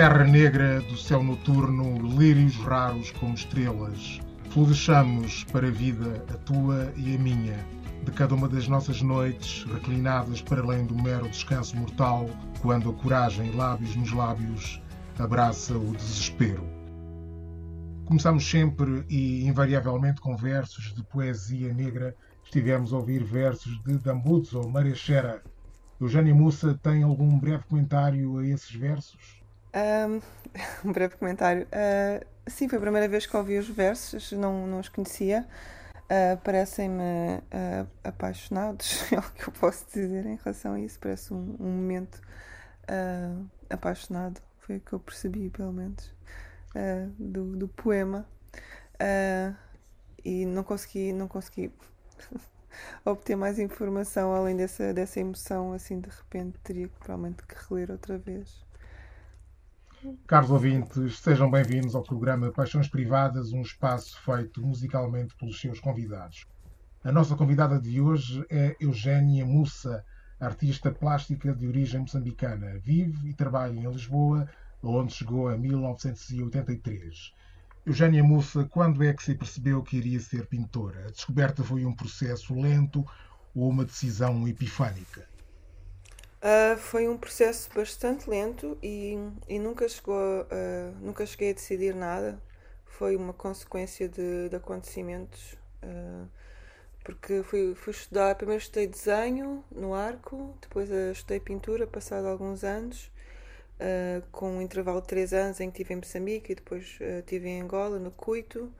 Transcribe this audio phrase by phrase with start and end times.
[0.00, 6.90] terra negra do céu noturno, lírios raros como estrelas, floresçamos para a vida a tua
[6.96, 7.58] e a minha,
[8.02, 12.30] de cada uma das nossas noites, reclinadas para além do mero descanso mortal,
[12.62, 14.82] quando a coragem, lábios nos lábios,
[15.18, 16.64] abraça o desespero.
[18.06, 22.16] Começamos sempre e invariavelmente com versos de poesia negra.
[22.42, 25.42] Estivemos a ouvir versos de Dambudzo Marechera.
[26.00, 29.39] Eugênia Mussa tem algum breve comentário a esses versos?
[29.74, 30.20] Um,
[30.88, 31.66] um breve comentário.
[31.66, 35.46] Uh, sim, foi a primeira vez que ouvi os versos, não, não os conhecia.
[36.04, 40.98] Uh, Parecem-me uh, apaixonados, é o que eu posso dizer em relação a isso.
[40.98, 42.20] Parece um, um momento
[43.68, 46.12] apaixonado, foi o que eu percebi, pelo menos,
[47.16, 48.26] do, do poema.
[50.24, 51.72] e não consegui, não consegui
[53.06, 57.92] obter mais informação além dessa, dessa emoção, assim de repente teria que provavelmente que reler
[57.92, 58.69] outra vez.
[60.26, 66.46] Caros ouvintes, sejam bem-vindos ao programa Paixões Privadas, um espaço feito musicalmente pelos seus convidados.
[67.04, 70.02] A nossa convidada de hoje é Eugénia Mussa,
[70.40, 72.78] artista plástica de origem moçambicana.
[72.78, 74.48] Vive e trabalha em Lisboa,
[74.82, 77.34] onde chegou em 1983.
[77.84, 81.08] Eugénia Mussa, quando é que se percebeu que iria ser pintora?
[81.08, 83.04] A descoberta foi um processo lento
[83.54, 85.28] ou uma decisão epifânica?
[86.42, 89.14] Uh, foi um processo bastante lento e,
[89.46, 92.40] e nunca, chegou, uh, nunca cheguei a decidir nada.
[92.86, 95.52] Foi uma consequência de, de acontecimentos.
[95.82, 96.26] Uh,
[97.04, 103.10] porque fui, fui estudar, primeiro estudei desenho no arco, depois estudei pintura, passado alguns anos,
[104.30, 107.62] com um intervalo de três anos em que estive em Moçambique e depois estive em
[107.62, 108.70] Angola, no Cuito.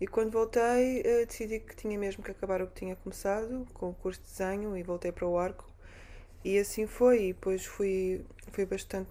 [0.00, 3.94] E quando voltei, decidi que tinha mesmo que acabar o que tinha começado, com o
[3.94, 5.73] curso de desenho, e voltei para o arco
[6.44, 9.08] e assim foi, e depois fui, foi bastante.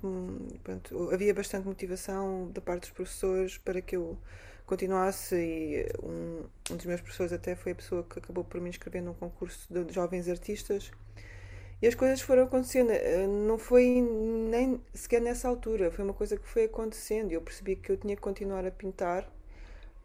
[0.64, 4.17] Pronto, havia bastante motivação da parte dos professores para que eu
[4.66, 5.36] continuasse.
[5.36, 9.02] E um, um dos meus professores até foi a pessoa que acabou por me inscrever
[9.02, 10.92] num concurso de jovens artistas.
[11.82, 12.92] E as coisas foram acontecendo.
[12.92, 17.32] Eh, não foi nem sequer nessa altura, foi uma coisa que foi acontecendo.
[17.32, 19.27] Eu percebi que eu tinha que continuar a pintar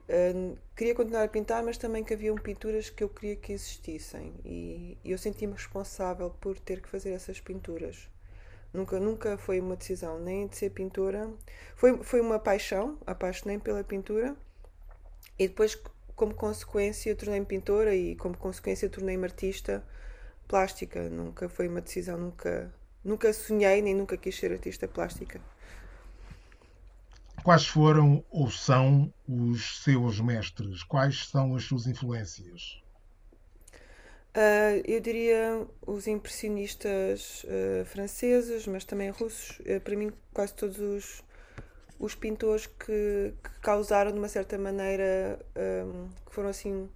[0.09, 4.33] Uh, queria continuar a pintar, mas também que haviam pinturas que eu queria que existissem
[4.43, 8.09] e, e eu senti-me responsável por ter que fazer essas pinturas.
[8.73, 11.31] Nunca, nunca foi uma decisão nem de ser pintora,
[11.77, 14.35] foi, foi uma paixão, apaixonei pela pintura
[15.39, 15.79] e depois,
[16.17, 19.85] como consequência, tornei-me pintora e, como consequência, tornei-me artista
[20.47, 21.09] plástica.
[21.09, 22.73] Nunca foi uma decisão, nunca,
[23.05, 25.41] nunca sonhei nem nunca quis ser artista plástica.
[27.43, 30.83] Quais foram ou são os seus mestres?
[30.83, 32.83] Quais são as suas influências?
[34.37, 39.59] Uh, eu diria os impressionistas uh, franceses, mas também russos.
[39.61, 41.25] Uh, para mim, quase todos os,
[41.99, 46.89] os pintores que, que causaram de uma certa maneira, um, que foram assim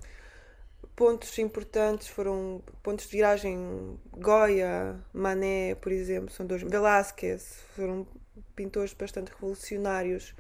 [0.94, 3.98] pontos importantes, foram pontos de viragem.
[4.12, 6.62] Goya, Manet, por exemplo, são dois.
[6.62, 8.06] Velázquez, foram
[8.54, 10.34] pintores bastante revolucionários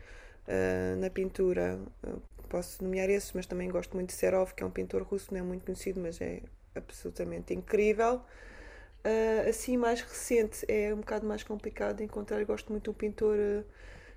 [0.48, 1.78] uh, na pintura.
[2.02, 5.32] Uh, posso nomear esses, mas também gosto muito de Serov, que é um pintor russo,
[5.32, 6.42] não é muito conhecido, mas é
[6.74, 8.22] absolutamente incrível.
[9.04, 12.40] Uh, assim, mais recente, é um bocado mais complicado de encontrar.
[12.40, 13.64] Eu gosto muito de um pintor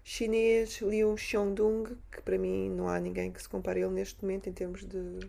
[0.04, 4.22] chinês, Liu Xiongdong, que para mim não há ninguém que se compare a ele neste
[4.22, 5.20] momento em termos de,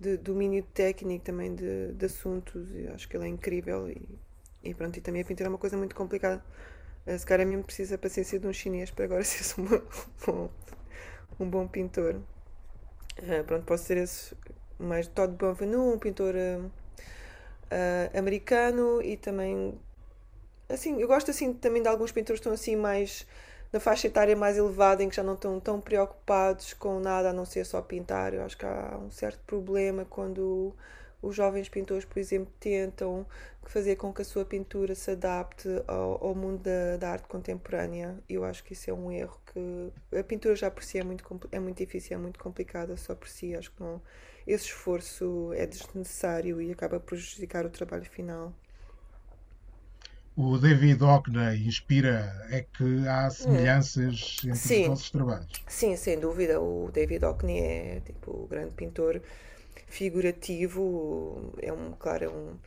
[0.00, 2.74] de domínio técnico também de, de assuntos.
[2.74, 4.02] Eu acho que ele é incrível e,
[4.64, 6.42] e pronto, e também a pintura é uma coisa muito complicada
[7.06, 9.64] esse cara mesmo precisa a paciência de um chinês para agora ser um
[10.26, 10.50] bom,
[11.40, 12.16] um bom pintor.
[13.18, 14.34] Uh, pronto, posso ser esse
[14.78, 19.78] mais Todd Bonvenu, um pintor uh, uh, americano e também
[20.68, 23.26] assim, eu gosto assim também de alguns pintores que estão assim mais
[23.72, 27.32] na faixa etária mais elevada em que já não estão tão preocupados com nada a
[27.32, 28.32] não ser só pintar.
[28.32, 30.72] Eu acho que há um certo problema quando
[31.24, 33.26] os jovens pintores, por exemplo, tentam
[33.66, 38.16] fazer com que a sua pintura se adapte ao, ao mundo da, da, arte contemporânea.
[38.28, 41.24] Eu acho que isso é um erro que a pintura já por si é muito,
[41.50, 43.54] é muito difícil, é muito complicada só por si.
[43.54, 44.02] Acho que não,
[44.46, 48.52] esse esforço é desnecessário e acaba por prejudicar o trabalho final.
[50.36, 54.48] O David Hockney inspira, é que há semelhanças hum.
[54.48, 54.82] entre Sim.
[54.82, 55.64] os vossos trabalhos.
[55.68, 56.60] Sim, sem dúvida.
[56.60, 59.22] O David Hockney é tipo o grande pintor
[59.94, 62.58] figurativo é um, claro, é, um,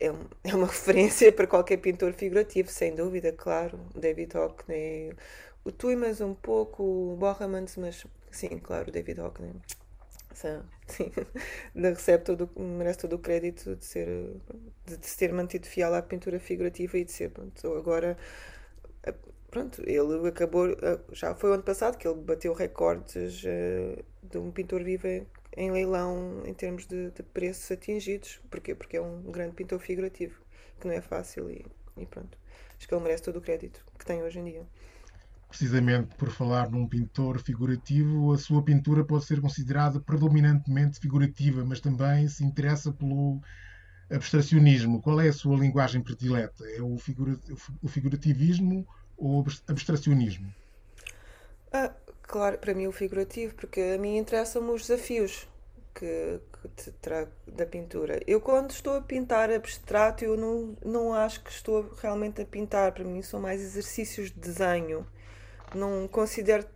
[0.00, 3.78] é, um, é uma referência para qualquer pintor figurativo, sem dúvida, claro.
[3.94, 5.14] David Hockney,
[5.64, 9.52] o Tuymans um pouco, o Borramans, mas sim, claro, David Hockney.
[10.34, 11.12] Sim,
[11.76, 14.08] recebe todo, merece todo o crédito de, ser,
[14.84, 18.16] de, de ter mantido fiel à pintura figurativa e de ser pronto, agora
[19.54, 24.38] pronto, ele acabou, eh, já foi o ano passado que ele bateu recordes uh, de
[24.38, 25.06] um pintor vivo
[25.56, 28.40] em leilão em termos de, de, preços atingidos.
[28.50, 28.74] Porquê?
[28.74, 30.40] Porque é um grande pintor figurativo,
[30.80, 31.64] que não é fácil e,
[31.96, 32.36] e pronto.
[32.76, 34.66] Acho que ele merece todo o crédito que tem hoje em dia.
[35.48, 41.80] Precisamente por falar num pintor figurativo, a sua pintura pode ser considerada predominantemente figurativa, mas
[41.80, 43.40] também se interessa pelo
[44.10, 45.00] abstracionismo.
[45.00, 46.64] Qual é a sua linguagem predileta?
[46.70, 47.38] É o, figura,
[47.80, 48.86] o figurativismo
[49.16, 50.52] ou o abstracionismo?
[51.72, 51.92] Ah,
[52.26, 55.48] claro, para mim o figurativo, porque a mim interessam-me os desafios
[55.94, 58.20] que, que te trago da pintura.
[58.26, 62.92] Eu quando estou a pintar abstrato, eu não, não acho que estou realmente a pintar.
[62.92, 65.06] Para mim são mais exercícios de desenho.
[65.74, 66.66] Não considero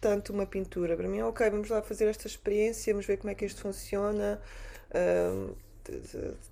[0.00, 0.96] tanto uma pintura.
[0.96, 4.40] Para mim, ok, vamos lá fazer esta experiência, vamos ver como é que isto funciona.
[4.90, 5.56] Uh,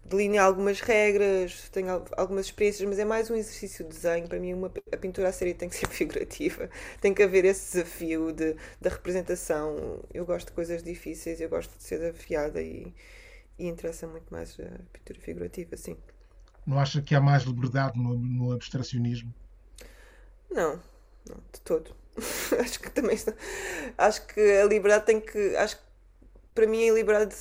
[0.05, 4.29] delinear algumas regras, tenho algumas experiências, mas é mais um exercício de desenho.
[4.29, 6.71] Para mim, uma, a pintura a série tem que ser figurativa,
[7.01, 10.01] tem que haver esse desafio de, da representação.
[10.13, 12.93] Eu gosto de coisas difíceis, eu gosto de ser desafiada e,
[13.59, 15.97] e interessa muito mais a pintura figurativa, sim.
[16.67, 19.33] Não acha que há mais liberdade no, no abstracionismo?
[20.51, 20.81] Não,
[21.29, 21.95] não, de todo.
[22.61, 23.19] acho que também
[23.99, 25.83] acho que a liberdade tem que acho que
[26.55, 27.35] para mim a liberdade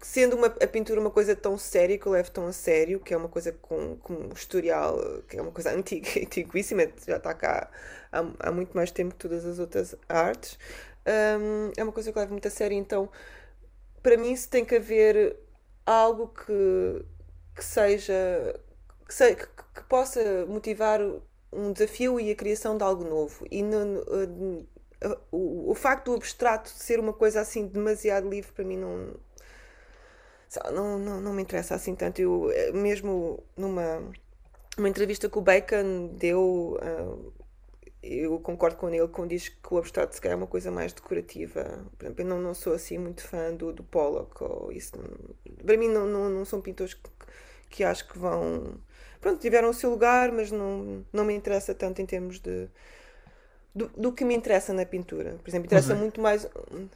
[0.00, 3.12] sendo uma, a pintura uma coisa tão séria que eu levo tão a sério, que
[3.12, 4.98] é uma coisa com, com historial,
[5.28, 7.70] que é uma coisa antiga, antiguíssima, já está cá
[8.12, 10.58] há, há muito mais tempo que todas as outras artes,
[11.40, 13.08] um, é uma coisa que eu levo muito a sério, então
[14.02, 15.36] para mim isso tem que haver
[15.84, 17.04] algo que,
[17.56, 18.14] que seja
[19.06, 21.00] que, se, que, que possa motivar
[21.52, 23.46] um desafio e a criação de algo novo.
[23.50, 24.66] E no, no,
[25.32, 29.14] o, o facto do abstrato ser uma coisa assim demasiado livre para mim não
[30.72, 32.20] não, não, não me interessa assim tanto.
[32.20, 34.02] Eu, eh, mesmo numa
[34.78, 37.32] uma entrevista que o Bacon deu, uh,
[38.02, 40.92] eu concordo com ele quando diz que o abstrato se calhar é uma coisa mais
[40.92, 41.84] decorativa.
[41.98, 44.42] Por exemplo, eu não, não sou assim muito fã do, do Pollock.
[44.42, 44.92] Ou isso,
[45.64, 47.10] para mim, não, não, não são pintores que,
[47.70, 48.78] que acho que vão.
[49.20, 52.68] Pronto, tiveram o seu lugar, mas não, não me interessa tanto em termos de
[53.74, 55.36] do, do, que me interessa na pintura.
[55.42, 56.00] Por exemplo, interessa uhum.
[56.00, 56.46] muito mais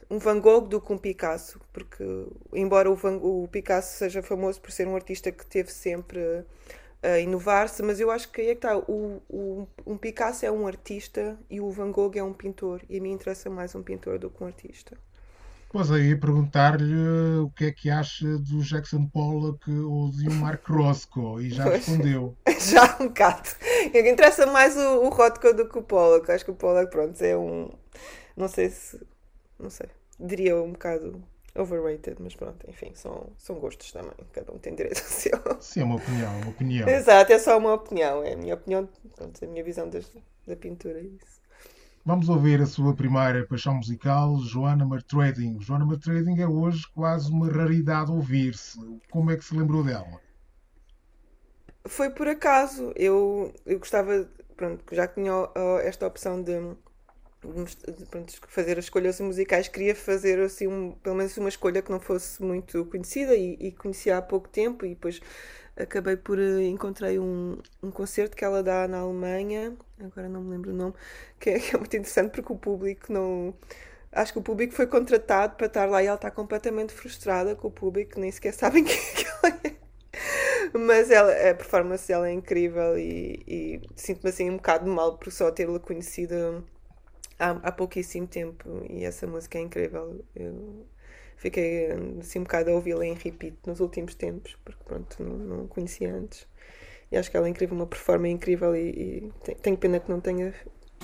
[0.09, 2.03] um Van Gogh do que um Picasso, porque
[2.53, 6.45] embora o, Van, o Picasso seja famoso por ser um artista que teve sempre
[7.01, 8.77] a inovar-se, mas eu acho que aí é que está.
[8.77, 12.97] O, o, um Picasso é um artista e o Van Gogh é um pintor, e
[12.97, 14.97] a mim interessa mais um pintor do que um artista.
[15.73, 20.63] Pois aí perguntar-lhe o que é que acha do Jackson Pollock ou de um Mark
[20.69, 22.37] Roscoe e já pois, respondeu.
[22.59, 23.49] Já um bocado.
[23.91, 26.31] Interessa mais o, o Rothko do que o Pollock.
[26.31, 27.71] Acho que o Pollock, pronto, é um.
[28.37, 29.01] Não sei se.
[29.59, 29.87] Não sei.
[30.19, 31.23] Diria um bocado
[31.55, 34.13] overrated, mas pronto, enfim, são, são gostos também.
[34.31, 35.39] Cada um tem direito ao seu.
[35.59, 36.87] Sim, é uma opinião, uma opinião.
[36.87, 38.23] Exato, é só uma opinião.
[38.23, 40.05] É a minha opinião, pronto, a minha visão das,
[40.47, 40.99] da pintura.
[40.99, 41.41] É isso.
[42.05, 45.57] Vamos ouvir a sua primeira paixão musical, Joana Martrading.
[45.61, 48.77] Joana Martrading é hoje quase uma raridade ouvir-se.
[49.09, 50.19] Como é que se lembrou dela?
[51.87, 52.91] Foi por acaso.
[52.97, 55.31] Eu, eu gostava, pronto, já que tinha
[55.83, 56.75] esta opção de,
[58.47, 62.41] fazer as escolhas musicais, queria fazer assim, um, pelo menos uma escolha que não fosse
[62.43, 65.21] muito conhecida e, e conhecia há pouco tempo e depois
[65.75, 70.51] acabei por uh, encontrei um, um concerto que ela dá na Alemanha, agora não me
[70.51, 70.93] lembro o nome,
[71.39, 73.53] que é, que é muito interessante porque o público não.
[74.11, 77.67] Acho que o público foi contratado para estar lá e ela está completamente frustrada com
[77.67, 79.73] o público, nem sequer sabem quem é que ela é.
[80.77, 85.31] Mas ela, a performance dela é incrível e, e sinto-me assim um bocado mal por
[85.31, 86.63] só tê-la conhecido
[87.39, 90.23] há, há pouquíssimo tempo e essa música é incrível.
[90.35, 90.85] Eu
[91.37, 91.87] fiquei
[92.19, 96.13] assim um bocado a ouvi-la em repeat nos últimos tempos, porque pronto, não, não conhecia
[96.13, 96.47] antes.
[97.11, 100.19] E acho que ela é incrível, uma performance incrível e, e tenho pena que não
[100.19, 100.53] tenha,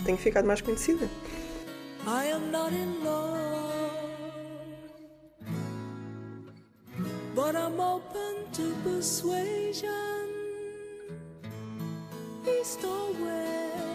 [0.03, 1.07] tenha ficado mais conhecida.
[2.07, 3.39] I am not in love,
[7.35, 9.89] but I'm open to persuasion.
[12.47, 13.88] East or west,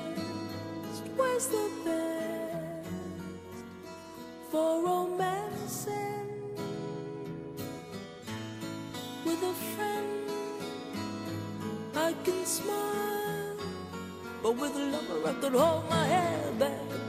[1.17, 2.89] where's the best
[4.51, 6.25] for romancing?
[9.25, 10.31] with a friend.
[11.97, 13.57] I can smile,
[14.43, 17.04] but with a lover I could hold my head back.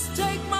[0.00, 0.59] just take my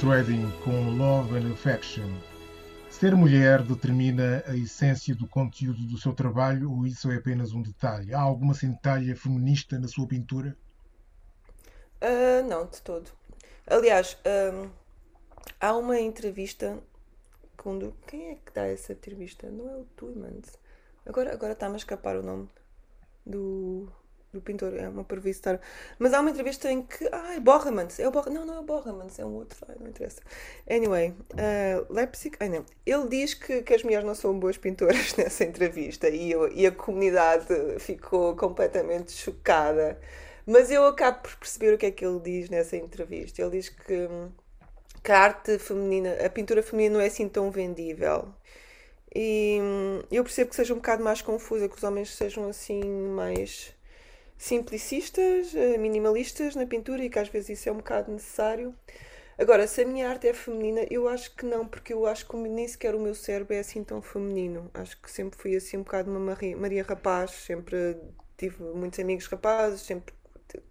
[0.00, 2.08] Trading com Love and Affection.
[2.88, 7.60] Ser mulher determina a essência do conteúdo do seu trabalho ou isso é apenas um
[7.60, 8.14] detalhe?
[8.14, 10.56] Há alguma centelha feminista na sua pintura?
[12.00, 13.10] Uh, não, de todo.
[13.66, 14.70] Aliás, um,
[15.60, 16.78] há uma entrevista
[17.56, 19.50] quando quem é que dá essa entrevista?
[19.50, 20.56] Não é o Tuymans.
[21.04, 22.48] Agora agora está-me a escapar o nome
[23.26, 23.90] do
[24.32, 25.58] do pintor, é uma previsão.
[25.98, 27.08] Mas há uma entrevista em que.
[27.10, 28.34] Ai, Borremans, é o Borremans.
[28.34, 30.20] Não, não é o Borremans, é um outro, ai, não interessa.
[30.68, 32.64] Anyway, uh, Leipzig, ai não.
[32.84, 36.66] Ele diz que, que as mulheres não são boas pintoras nessa entrevista e, eu, e
[36.66, 37.46] a comunidade
[37.78, 39.98] ficou completamente chocada.
[40.46, 43.42] Mas eu acabo por perceber o que é que ele diz nessa entrevista.
[43.42, 44.08] Ele diz que,
[45.02, 48.28] que a arte feminina, a pintura feminina não é assim tão vendível.
[49.14, 52.82] E hum, eu percebo que seja um bocado mais confusa, que os homens sejam assim
[52.84, 53.74] mais
[54.38, 58.74] simplicistas, eh, minimalistas na pintura e que às vezes isso é um bocado necessário.
[59.38, 62.36] Agora, se a minha arte é feminina, eu acho que não, porque eu acho que
[62.36, 64.70] nem sequer o meu cérebro é assim tão feminino.
[64.74, 67.96] Acho que sempre fui assim um bocado uma Maria, Maria Rapaz, sempre
[68.36, 70.14] tive muitos amigos rapazes, sempre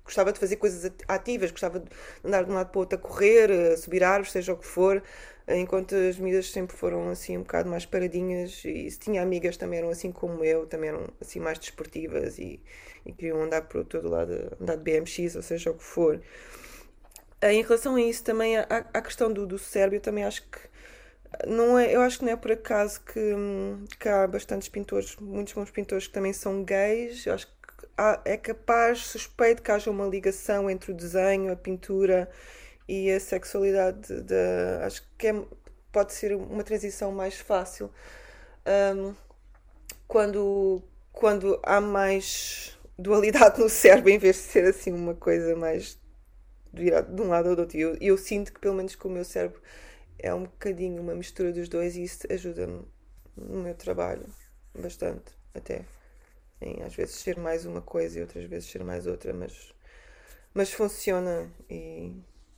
[0.03, 1.89] gostava de fazer coisas ativas, gostava de
[2.23, 5.03] andar de um lado para o outro a correr, subir árvores, seja o que for,
[5.47, 9.79] enquanto as medidas sempre foram assim um bocado mais paradinhas e se tinha amigas também
[9.79, 12.61] eram assim como eu, também eram assim mais desportivas e,
[13.05, 16.21] e queriam andar por todo lado, andar de BMX, ou seja o que for.
[17.41, 19.57] Eh, em relação a isso, também a, questão do, do
[20.01, 20.59] também acho que
[21.45, 23.33] não é, eu acho que não é por acaso que,
[23.99, 27.25] que há bastantes pintores, muitos bons pintores que também são gays.
[27.25, 27.53] Eu acho que
[28.25, 32.29] é capaz, suspeito que haja uma ligação entre o desenho, a pintura
[32.87, 34.21] e a sexualidade.
[34.21, 34.35] De,
[34.83, 35.45] acho que é,
[35.91, 37.91] pode ser uma transição mais fácil.
[38.95, 39.13] hum,
[40.07, 45.99] quando, quando há mais dualidade no cérebro em vez de ser assim uma coisa mais
[46.73, 47.77] virada de um lado ou do outro.
[47.77, 49.61] E eu, eu sinto que pelo menos com o meu cérebro
[50.19, 52.85] é um bocadinho uma mistura dos dois e isso ajuda-me
[53.35, 54.25] no meu trabalho
[54.73, 55.96] bastante até.
[56.61, 59.73] Em às vezes ser mais uma coisa e outras vezes ser mais outra, mas,
[60.53, 62.13] mas funciona e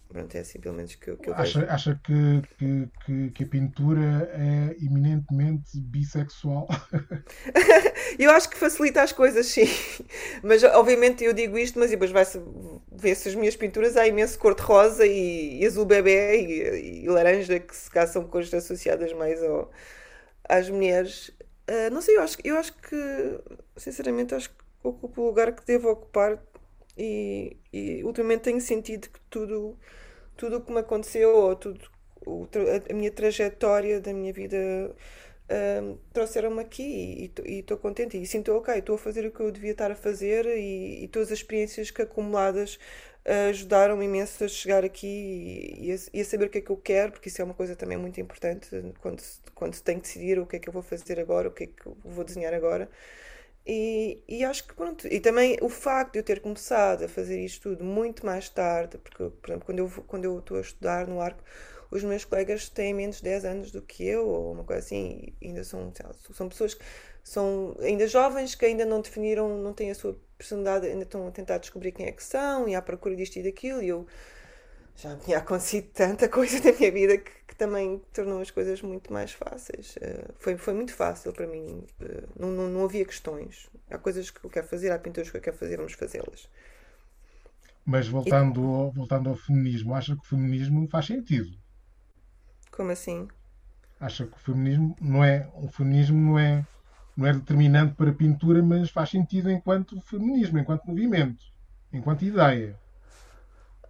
[0.10, 1.60] pronto, é assim pelo menos que, eu- que eu vejo.
[1.60, 6.68] Acha, acha que, que, que, que a pintura é eminentemente bissexual?
[8.18, 9.66] Eu acho que facilita as coisas, sim.
[10.44, 12.40] Mas obviamente eu digo isto, mas depois vai-se
[12.92, 17.76] ver-se as minhas pinturas, há imenso cor-de-rosa e, e azul bebê e, e laranja, que
[17.76, 19.72] se calhar são cores associadas mais ao,
[20.48, 21.32] às mulheres.
[21.70, 22.96] Ah, não sei, eu acho, eu acho que,
[23.78, 26.42] sinceramente, acho que ocupo o lugar que devo ocupar
[26.98, 29.78] e, e ultimamente tenho sentido que tudo
[30.38, 31.82] tudo o que me aconteceu ou tudo
[32.26, 32.48] o
[32.90, 34.58] a minha trajetória da minha vida
[35.50, 39.52] ahm, trouxeram-me aqui e estou contente e sinto ok, estou a fazer o que eu
[39.52, 43.09] devia estar a fazer e, e todas as experiências que acumuladas ah,
[43.50, 46.78] ajudaram-me imenso a chegar aqui e, a, e a saber o que é que eu
[46.78, 48.70] quero, porque isso é uma coisa também muito importante
[49.00, 51.52] quando, se- quando tem que decidir o que é que eu vou fazer agora, o
[51.52, 52.90] que é que eu vou desenhar agora.
[53.66, 57.40] E, e acho que pronto, e também o facto de eu ter começado a fazer
[57.44, 61.08] isto tudo muito mais tarde, porque, por exemplo, quando eu, quando eu estou a estudar
[61.08, 61.44] no arco,
[61.92, 65.34] os meus colegas têm menos de 10 anos do que eu, ou uma coisa assim,
[65.44, 65.92] ainda são,
[66.34, 66.84] são pessoas que
[67.24, 71.32] são ainda jovens, que ainda não definiram, não têm a sua personalidade, ainda estão a
[71.32, 74.08] tentar descobrir quem é que são, e à procura disto e daquilo, e eu
[74.96, 78.82] já me tinha acontecido tanta coisa na minha vida que, que também tornou as coisas
[78.82, 79.96] muito mais fáceis.
[80.02, 81.86] Eh, foi, foi muito fácil para mim.
[82.02, 83.70] eh, não, não, não havia questões.
[83.90, 86.50] Há coisas que eu quero fazer, há pinturas que eu quero fazer, vamos fazê-las.
[87.86, 91.52] Mas E voltando ao, voltando ao feminismo, acha que o feminismo faz sentido?
[92.72, 93.28] como assim?
[93.98, 96.66] Acha que o feminismo não é, o feminismo não é,
[97.20, 101.44] não é determinante para a pintura, mas faz sentido enquanto feminismo, enquanto movimento,
[101.94, 102.80] enquanto ideia.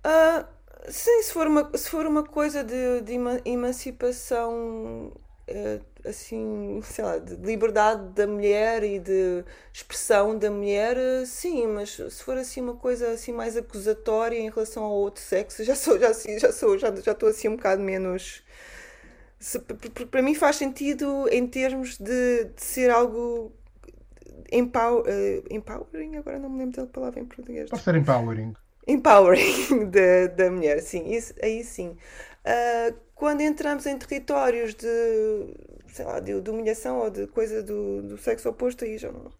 [0.04, 0.46] Ah,
[0.90, 5.12] sim, se for uma, se for uma coisa de, de ema- emancipação,
[5.48, 11.68] eh, assim, sei lá, de liberdade da mulher e de expressão da mulher, eh, sim,
[11.68, 15.76] mas se for assim uma coisa assim mais acusatória em relação ao outro sexo, já
[15.76, 18.42] sou, já, já sou, já estou assim um bocado menos.
[20.12, 23.54] Para mim faz sentido em termos de, de ser algo
[24.52, 27.70] empower, eh, empowering, agora não me lembro da palavra em português.
[27.70, 28.54] Pode ser empowering.
[28.88, 31.96] Empowering da, da mulher, sim, isso, aí sim.
[32.44, 34.88] Ah, quando entramos em territórios de,
[35.88, 39.32] sei lá, de, de humilhação ou de coisa do, do sexo oposto, aí já não,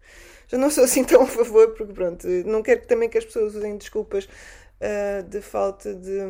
[0.48, 3.54] já não sou assim tão a favor, porque pronto, não quero também que as pessoas
[3.54, 4.28] usem desculpas
[4.80, 6.20] ah, de falta de.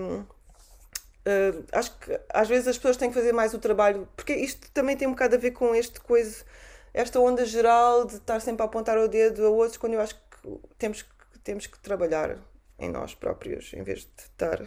[1.27, 4.71] Ah, acho que às vezes as pessoas têm que fazer mais o trabalho, porque isto
[4.73, 6.45] também tem um bocado a ver com este coisa,
[6.95, 10.15] esta onda geral de estar sempre a apontar o dedo a outros, quando eu acho
[10.15, 11.11] que temos que,
[11.45, 12.39] temos que trabalhar
[12.79, 14.61] em nós próprios, em vez de estar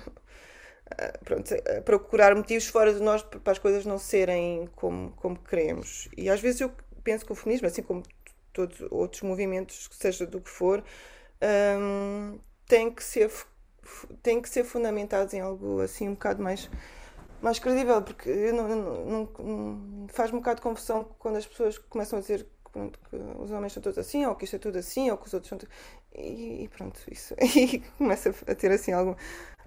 [0.97, 5.37] ah, pronto, a procurar motivos fora de nós para as coisas não serem como, como
[5.39, 6.07] queremos.
[6.17, 6.71] E às vezes eu
[7.03, 8.03] penso que o feminismo, assim como
[8.51, 10.83] todos outros movimentos, seja do que for,
[11.79, 13.47] hum, tem que ser, fu-
[14.21, 16.69] tem que ser fundamentados em algo assim um bocado mais,
[17.41, 18.31] mais credível, porque
[20.09, 23.51] faz-me um bocado de confusão quando as pessoas começam a dizer que, pronto, que os
[23.51, 25.57] homens são todos assim, ou que isto é tudo assim, ou que os outros são
[25.57, 25.71] tudo...
[26.15, 27.35] E, e pronto, isso.
[27.55, 29.15] E começa a ter assim algum,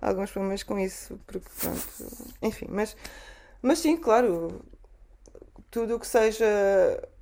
[0.00, 1.80] alguns problemas com isso, porque pronto,
[2.42, 2.96] enfim, mas,
[3.62, 4.62] mas sim, claro,
[5.70, 6.46] tudo o que seja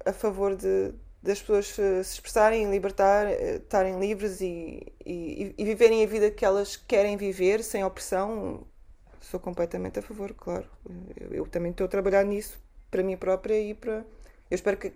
[0.05, 0.93] a favor de,
[1.25, 6.31] das pessoas se, se expressarem, libertar, eh, estarem livres e, e, e viverem a vida
[6.31, 8.67] que elas querem viver sem opressão,
[9.23, 10.69] sou completamente a favor, claro.
[11.19, 12.61] Eu, eu também estou a trabalhar nisso
[12.91, 14.05] para mim própria e para.
[14.51, 14.93] Eu espero que,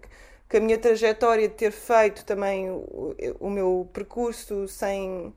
[0.46, 5.34] que a minha trajetória de ter feito também o, o meu percurso sem.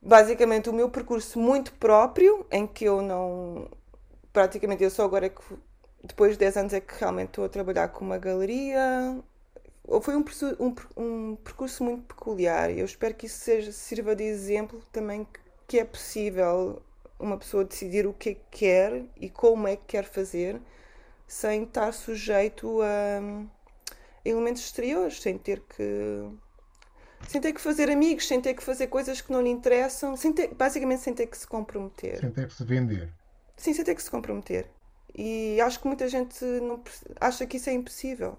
[0.00, 3.68] Basicamente, o meu percurso muito próprio, em que eu não.
[4.32, 5.42] Praticamente, eu só agora é que
[6.04, 9.18] depois de 10 anos é que realmente estou a trabalhar com uma galeria.
[10.02, 10.24] Foi um,
[10.60, 15.40] um um percurso muito peculiar eu espero que isso seja, sirva de exemplo também que,
[15.68, 16.82] que é possível
[17.18, 20.60] uma pessoa decidir o que é que quer e como é que quer fazer
[21.26, 23.20] sem estar sujeito a
[24.24, 26.30] elementos exteriores, sem ter que
[27.28, 30.32] sem ter que fazer amigos, sem ter que fazer coisas que não lhe interessam, sem
[30.32, 32.20] ter, basicamente sem ter que se comprometer.
[32.20, 33.10] Sem ter que se vender.
[33.56, 34.68] Sim, sem ter que se comprometer.
[35.14, 36.82] E acho que muita gente não,
[37.20, 38.36] acha que isso é impossível.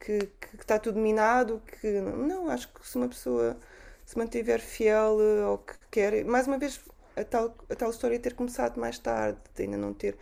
[0.00, 3.56] Que, que, está tudo minado, que não, acho que se uma pessoa
[4.04, 6.80] se mantiver fiel ao que quer, mais uma vez
[7.16, 10.16] a tal, a tal história ter começado mais tarde, de ainda não ter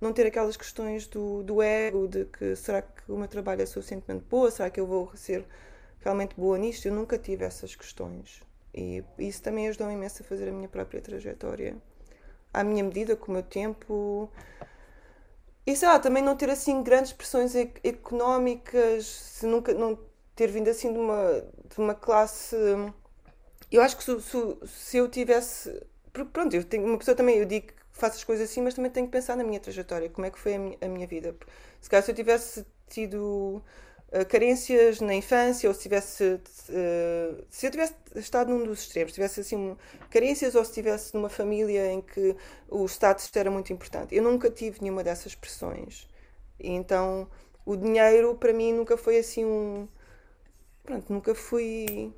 [0.00, 3.66] não ter aquelas questões do, do ego, de que será que o meu trabalho é
[3.66, 5.44] suficientemente boa, será que eu vou ser
[6.00, 6.86] realmente boa nisto?
[6.86, 8.42] Eu nunca tive essas questões.
[8.74, 11.76] E isso também ajudou imenso a fazer a minha própria trajetória
[12.52, 14.30] à minha medida, com o meu tempo.
[15.66, 19.98] E sei lá, também não ter assim grandes pressões económicas, se nunca não
[20.34, 22.56] ter vindo assim de uma, de uma classe.
[23.70, 25.70] Eu acho que se, se, se eu tivesse.
[26.12, 28.74] Porque pronto, eu tenho uma pessoa também, eu digo que faço as coisas assim, mas
[28.74, 31.06] também tenho que pensar na minha trajetória, como é que foi a minha, a minha
[31.06, 31.36] vida.
[31.80, 33.62] Se calhar se eu tivesse tido
[34.12, 36.24] uh, carências na infância, ou se tivesse.
[36.24, 39.76] uh, se eu tivesse estado num dos extremos, tivesse assim um-
[40.10, 42.36] carências, ou se estivesse numa família em que
[42.68, 44.14] o status era muito importante.
[44.14, 46.08] Eu nunca tive nenhuma dessas pressões.
[46.58, 47.28] E então
[47.64, 49.88] o dinheiro para mim nunca foi assim um.
[50.82, 52.12] Pronto, nunca fui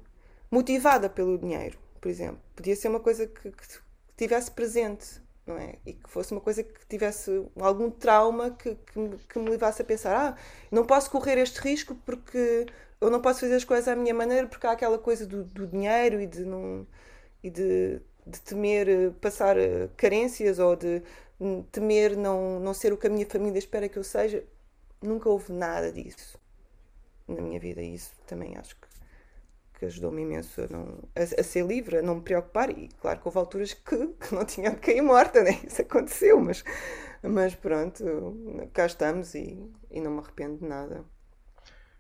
[0.51, 2.41] motivada pelo dinheiro, por exemplo.
[2.55, 3.67] Podia ser uma coisa que, que
[4.17, 5.21] tivesse presente,
[5.53, 5.77] não é?
[5.87, 9.83] E que fosse uma coisa que tivesse algum trauma que, que, me, que me levasse
[9.83, 10.37] a pensar: ah,
[10.71, 12.67] não posso correr este risco porque
[13.01, 15.67] eu não posso fazer as coisas à minha maneira porque há aquela coisa do, do
[15.67, 16.87] dinheiro e de não.
[17.43, 21.03] e de, de temer eh, passar eh, carências ou de
[21.41, 24.45] hum, temer não, não ser o que a minha família espera que eu seja.
[25.03, 26.39] Nunca houve nada disso
[27.27, 28.87] na minha vida e isso também acho que,
[29.83, 32.71] que ajudou-me imenso a, não, a, a ser livre, a não me preocupar.
[32.71, 35.59] E claro que houve alturas que, que não tinha de cair morta, né?
[35.67, 36.63] Isso aconteceu, mas,
[37.21, 38.05] mas pronto,
[38.73, 39.59] cá estamos e,
[39.91, 41.05] e não me arrependo de nada.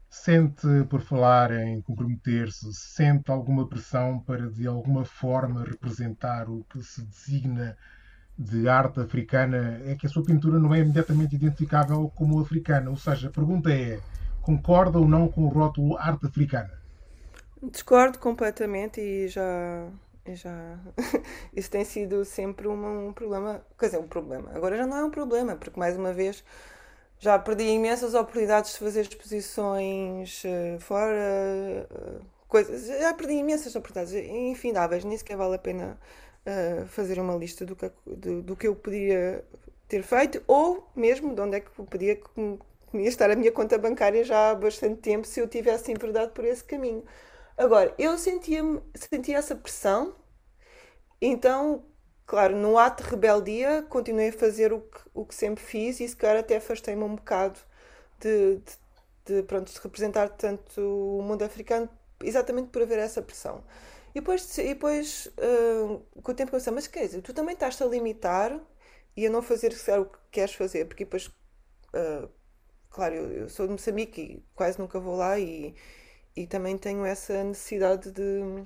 [0.09, 6.83] Sente, por falar em comprometer-se, sente alguma pressão para de alguma forma representar o que
[6.83, 7.77] se designa
[8.39, 9.81] de arte africana?
[9.87, 12.91] É que a sua pintura não é imediatamente identificável como africana.
[12.91, 14.01] Ou seja, a pergunta é:
[14.41, 16.82] concorda ou não com o rótulo arte africana?
[17.63, 19.89] Discordo completamente e já.
[20.27, 20.79] e já...
[21.55, 23.65] Isso tem sido sempre uma- um problema.
[23.79, 24.51] Quer dizer, um problema.
[24.55, 26.43] Agora já não é um problema, porque mais uma vez
[27.19, 32.87] já perdi imensas oportunidades de fazer exposições eh, fora, eh, coisas.
[32.87, 35.99] Já perdi imensas oportunidades infindáveis, nem sequer vale a pena
[36.45, 39.45] eh, fazer uma lista do que, do, do que eu podia
[39.89, 42.25] ter feito, ou mesmo de onde é que eu podia que
[42.95, 46.45] ia estar a minha conta bancária já há bastante tempo se eu tivesse enverdado por
[46.45, 47.03] esse caminho.
[47.57, 48.63] Agora, eu sentia,
[48.95, 50.15] sentia essa pressão,
[51.21, 51.85] então,
[52.27, 56.09] claro, no ato de rebeldia, continuei a fazer o que, o que sempre fiz e
[56.09, 57.59] se calhar até afastei-me um bocado
[58.21, 58.73] de, de,
[59.27, 61.89] de, pronto, de representar tanto o mundo africano,
[62.23, 63.65] exatamente por haver essa pressão.
[64.15, 67.83] E depois, e depois ah, com o tempo pensei, mas quer dizer, tu também estás-te
[67.83, 68.61] a limitar
[69.17, 71.31] e a não fazer o que queres fazer, porque depois,
[71.95, 72.29] ah,
[72.91, 75.75] claro, eu, eu sou de Moçambique e quase nunca vou lá e,
[76.37, 78.65] e também tenho essa necessidade de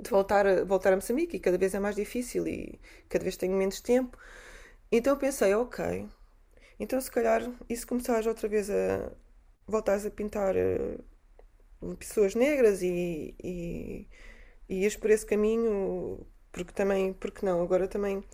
[0.00, 3.36] de voltar a, voltar a Moçambique e cada vez é mais difícil e cada vez
[3.36, 4.18] tenho menos tempo.
[4.92, 6.08] Então pensei, ok,
[6.80, 9.12] então se calhar e se começares outra vez a
[9.66, 10.98] voltares a pintar eh,
[11.98, 14.08] pessoas negras e, e,
[14.68, 18.24] e ias por esse caminho, porque também, porque não, agora também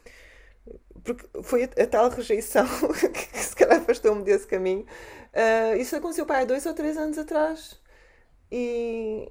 [1.04, 2.66] porque foi a, a tal rejeição
[3.12, 4.86] que se calhar afastou-me desse caminho.
[5.32, 7.80] Ah, isso aconteceu para há dois ou três anos atrás.
[8.52, 9.30] E,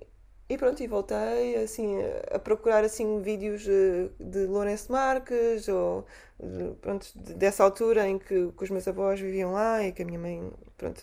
[0.49, 1.97] e pronto, e voltei assim
[2.32, 3.63] a procurar assim vídeos
[4.19, 6.05] de Lourenço Marques ou
[6.82, 10.05] pronto, de- dessa altura em que, que os meus avós viviam lá e que a
[10.05, 11.01] minha mãe, pronto,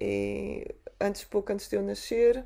[0.00, 0.66] e
[1.00, 2.44] antes, pouco antes de eu nascer.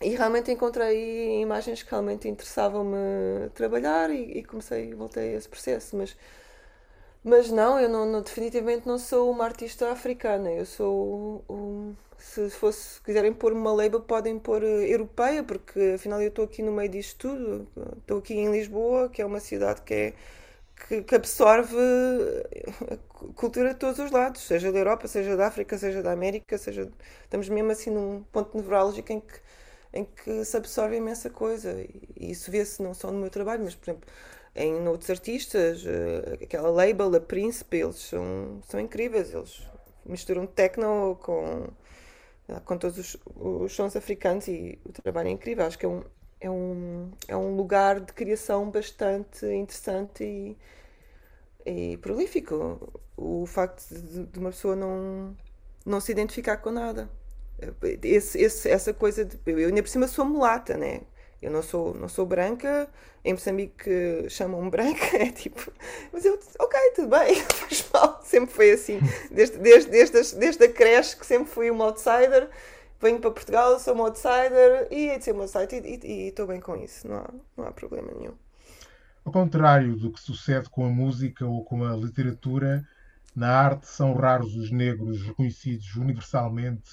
[0.00, 5.96] E realmente encontrei imagens que realmente interessavam-me trabalhar e, e comecei, voltei a esse processo,
[5.96, 6.16] mas
[7.22, 10.50] mas não, eu não, não- definitivamente não sou uma artista africana.
[10.50, 15.92] Eu sou, um, se fosse, se quiserem pôr uma label, podem pôr eh, europeia, porque
[15.96, 17.68] afinal eu estou aqui no meio disto tudo.
[17.98, 20.14] Estou aqui em Lisboa, que é uma cidade que é
[20.88, 21.76] que, que absorve
[22.90, 26.12] a cu- cultura de todos os lados, seja da Europa, seja da África, seja da
[26.12, 26.90] América, seja
[27.24, 29.40] estamos mesmo assim num ponto nevrálgico em que
[29.90, 33.62] em que se absorve imensa coisa e e isso vê-se não só no meu trabalho,
[33.64, 34.08] mas por exemplo
[34.54, 39.62] em outros artistas, eh, aquela label, a Príncipe, eles são, são incríveis, eles
[40.04, 41.68] misturam techno com,
[42.64, 45.66] com todos os, os sons africanos e o trabalho é incrível.
[45.66, 46.02] Acho que é um,
[46.40, 50.56] é um, é um lugar de criação bastante interessante e,
[51.64, 52.78] e prolífico.
[53.16, 55.36] O facto de, de uma pessoa não,
[55.84, 57.08] não se identificar com nada.
[58.02, 59.38] Esse, esse- essa coisa de.
[59.46, 61.02] Eu ainda por cima sou mulata, né?
[61.40, 62.88] Eu não sou, não sou branca,
[63.24, 65.72] em Moçambique chamam-me branca, é tipo.
[66.12, 69.02] Mas eu, ok, tudo bem, faz mal, sempre foi assim.
[69.30, 72.48] Desde, desde, desde, desde a creche que sempre fui uma outsider,
[73.00, 76.46] venho para Portugal, sou uma outsider e hei de ser uma outsider e- e estou
[76.46, 78.34] bem com isso, não há, não há problema nenhum.
[79.24, 82.84] Ao contrário do que sucede com a música ou com a literatura,
[83.34, 86.88] Na arte são raros os negros reconhecidos universalmente,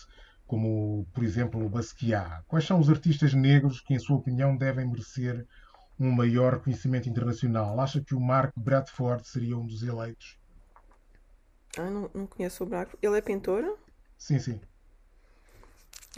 [0.48, 2.44] como, por exemplo, o Basquiat.
[2.48, 5.46] Quais são os artistas negros que, em sua opinião, devem merecer
[6.00, 7.80] um maior reconhecimento internacional?
[7.80, 10.40] Acha que o Mark Bradford seria um dos eleitos?
[11.78, 12.98] Ah, não, não conheço o Marco.
[13.02, 13.78] Ele é pintor?
[14.18, 14.60] Sim, sim.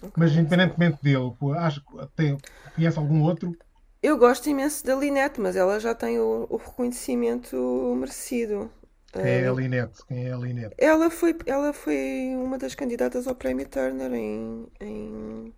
[0.01, 0.35] Não Mas conheço.
[0.35, 1.81] independentemente dele, acho,
[2.15, 2.37] tem,
[2.75, 3.57] conhece algum outro?
[4.01, 7.55] Eu gosto imenso da Linette, mas ela já tem o, o reconhecimento
[7.95, 8.71] merecido.
[9.11, 10.03] Quem é a Linette?
[10.07, 10.75] Quem é a Linette?
[10.77, 15.53] Ela foi, ela foi uma das candidatas ao Prémio Turner em, em,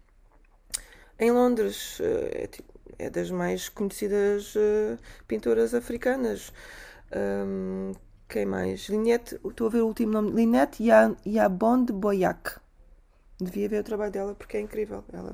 [1.19, 1.99] em Londres.
[2.01, 2.49] Eh,
[2.99, 6.51] É, é das mais conhecidas eh, pintoras africanas.
[7.11, 7.93] Ahm,
[8.27, 8.89] quem mais?
[8.89, 10.31] Linette, estou a ver o último nome.
[10.31, 12.59] Linette Ya- Yabonde Boyac.
[13.41, 15.03] Devia ver o trabalho dela porque é incrível.
[15.13, 15.33] Ela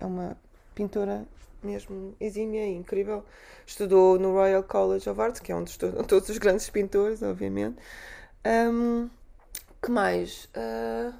[0.00, 0.36] é uma
[0.74, 1.26] pintora
[1.62, 3.24] mesmo exímia e incrível.
[3.66, 7.78] Estudou no Royal College of Arts, que é onde estudam todos os grandes pintores, obviamente.
[8.44, 9.08] Ahm,
[9.82, 10.48] que mais?
[10.54, 11.12] Ah,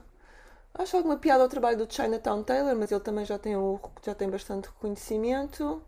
[0.74, 4.14] acho alguma piada ao trabalho do Chinatown Taylor, mas ele também já tem, o, já
[4.14, 5.82] tem bastante reconhecimento.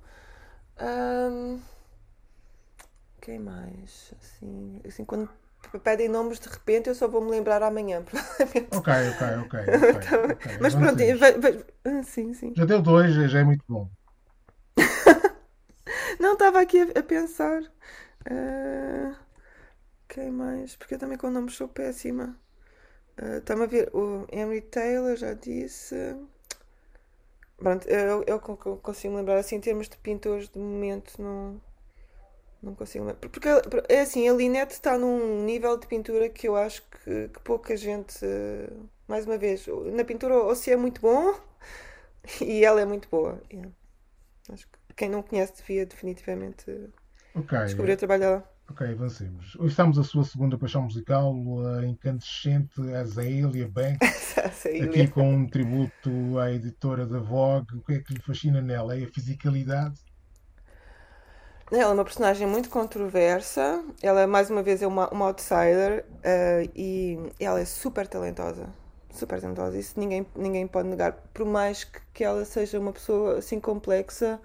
[0.79, 1.59] Ahm,
[3.21, 4.13] quem mais?
[4.21, 5.29] Assim, assim, quando
[5.83, 8.79] pedem nomes de repente, eu só vou me lembrar amanhã, provavelmente.
[8.79, 9.55] Ok, ok, ok.
[9.75, 9.95] ok,
[10.33, 10.47] ok.
[10.61, 11.03] Mas pronto,
[11.85, 12.57] ah, sim, sim.
[12.57, 13.91] Já deu dois, já é muito bom.
[16.19, 17.63] Não, estava aqui a, a pensar.
[18.31, 19.15] Ah,
[20.09, 20.77] quem mais?
[20.77, 22.39] Porque eu também com nomes sou péssima.
[23.19, 23.91] Ah, Está-me a ver.
[23.95, 25.97] O Henry Taylor, já disse.
[27.57, 31.61] Pronto, eu, eu co- consigo lembrar assim em termos de pintores de momento, não,
[32.63, 33.29] não consigo lembrar.
[33.31, 33.49] Porque
[33.89, 37.77] é assim, a Linette está num nível de pintura que eu acho que, que pouca
[37.77, 38.19] gente.
[39.07, 41.35] Mais uma vez, na pintura ou se é muito bom
[42.43, 43.41] e ela é muito boa.
[43.53, 43.71] Yeah.
[44.53, 46.91] Acho que quem não conhece devia definitivamente
[47.35, 48.51] Ok, descobrir o trabalho dela.
[48.71, 49.55] ok, avancemos.
[49.57, 51.35] Hoje estamos a sua segunda paixão musical,
[51.77, 54.35] a incandescente Azalea Banks,
[54.81, 57.77] aqui com um tributo à editora da Vogue.
[57.77, 58.97] O que é que lhe fascina nela?
[58.99, 60.01] É a fisicalidade?
[61.71, 63.85] Ela é uma personagem muito controversa.
[64.03, 68.69] Ela, mais uma vez, é uma, uma outsider eh, e ela é super talentosa.
[69.11, 69.77] Super talentosa.
[69.79, 71.13] Isso ninguém, ninguém pode negar.
[71.35, 74.41] Por mais que, que ela seja uma pessoa assim complexa,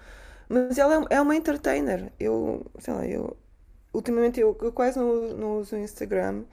[0.49, 2.12] mas ela é, é uma entertainer.
[2.19, 3.38] Eu, sei lá, eu.
[3.93, 6.43] Ultimamente eu, eu quase não, não uso o Instagram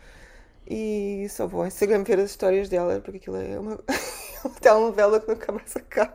[0.67, 3.81] e só vou ao Instagram ver as histórias dela, porque aquilo é uma,
[4.45, 6.15] uma telenovela que nunca mais acaba.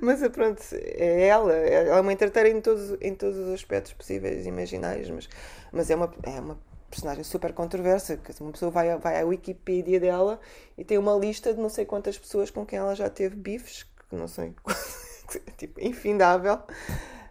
[0.00, 3.92] Mas é, pronto, é ela, ela é uma entertainer em todos, em todos os aspectos
[3.92, 5.28] possíveis e imaginários, mas,
[5.70, 6.58] mas é, uma, é uma
[6.90, 10.40] personagem super controversa, que uma pessoa vai, vai à Wikipedia dela
[10.76, 13.84] e tem uma lista de não sei quantas pessoas com quem ela já teve bifes,
[14.08, 14.54] que não sei,
[15.58, 16.60] tipo, infindável,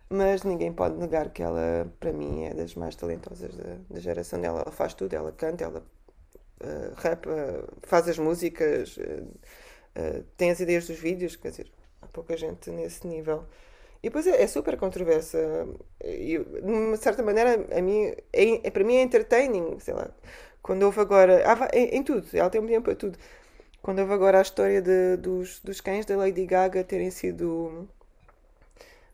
[0.10, 4.40] mas ninguém pode negar que ela, para mim, é das mais talentosas da, da geração
[4.42, 4.62] dela.
[4.62, 5.80] Ela faz tudo, ela canta, ela
[6.64, 12.08] uh, rap, uh, faz as músicas, uh, tem as ideias dos vídeos, quer dizer, há
[12.08, 13.46] pouca gente nesse nível.
[14.04, 15.40] E depois é, é super controversa.
[16.04, 20.10] E, de uma certa maneira, a mim, é, é- para mim é entertaining, sei lá.
[20.62, 21.44] Quando houve agora.
[21.56, 23.18] va- em, em tudo, ela tem um tempo para tudo.
[23.82, 27.88] Quando houve agora a história de- dos, dos cães da Lady Gaga terem sido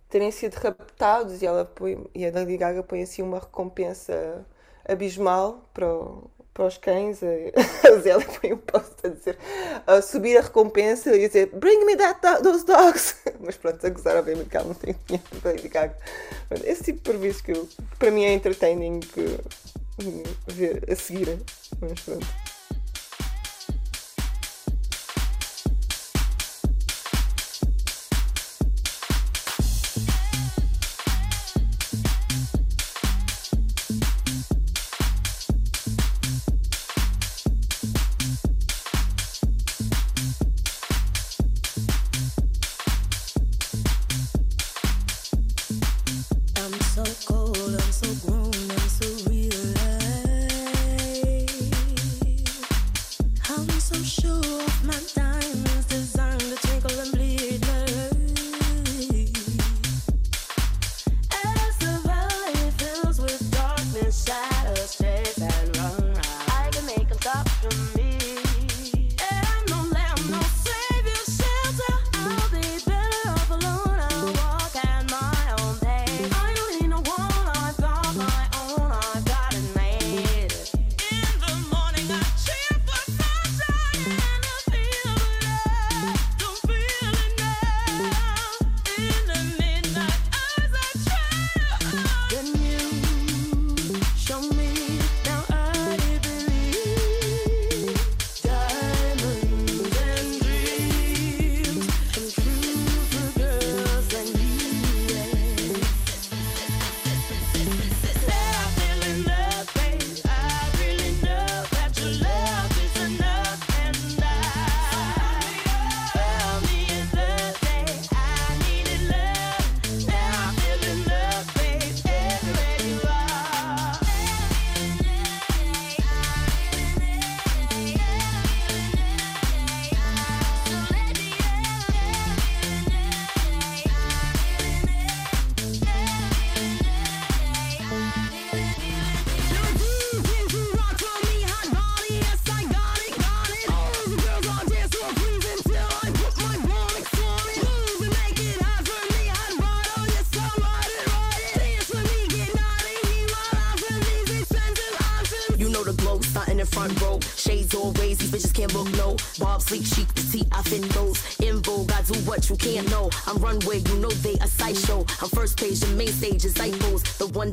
[0.10, 4.46] terem sido raptados e ela põe, e a Lady Gaga põe assim uma recompensa
[4.88, 7.20] abismal para, o- para os cães.
[7.24, 9.38] A Zélia põe um post a dizer
[9.86, 13.16] a subir a recompensa e dizer Bring me that, those dogs.
[13.40, 15.98] Mas pronto, a gozar, obviamente que ela não tem dinheiro para Lady Gaga.
[16.64, 17.68] Esse tipo de prejuízo que, eu-
[18.00, 19.22] para mim é entertaining que,
[20.04, 21.38] hum, ver a seguir.
[21.82, 22.47] Mas pronto.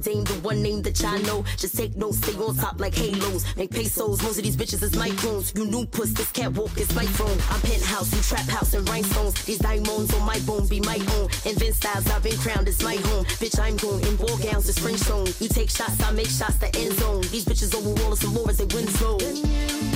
[0.02, 1.44] One the one name that y'all know.
[1.56, 3.44] Just take notes, stay on top like halos.
[3.56, 5.56] Make pesos, most of these bitches is microns.
[5.56, 7.38] You new puss, this catwalk is my throne.
[7.50, 9.34] I'm penthouse, you trap house and rhinestones.
[9.44, 11.28] These diamonds on my bone be my own.
[11.44, 13.24] Invent styles, I've been crowned, it's my home.
[13.40, 15.26] Bitch, I'm going in ball gowns, it's French zone.
[15.40, 17.22] You take shots, I make shots, the end zone.
[17.30, 19.93] These bitches over Wallace and Laura's, they win slow.